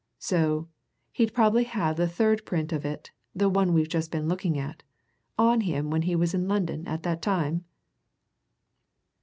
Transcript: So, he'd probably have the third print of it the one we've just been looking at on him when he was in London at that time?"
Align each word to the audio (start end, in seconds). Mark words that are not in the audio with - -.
So, 0.17 0.67
he'd 1.11 1.31
probably 1.31 1.63
have 1.65 1.95
the 1.95 2.07
third 2.07 2.43
print 2.43 2.73
of 2.73 2.85
it 2.85 3.11
the 3.35 3.47
one 3.49 3.71
we've 3.71 3.87
just 3.87 4.09
been 4.09 4.27
looking 4.27 4.57
at 4.57 4.81
on 5.37 5.61
him 5.61 5.91
when 5.91 6.01
he 6.01 6.15
was 6.15 6.33
in 6.33 6.47
London 6.47 6.87
at 6.87 7.03
that 7.03 7.21
time?" 7.21 7.65